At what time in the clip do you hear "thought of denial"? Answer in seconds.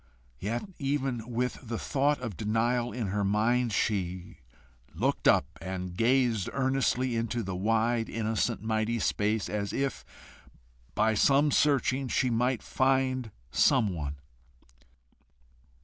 1.77-2.91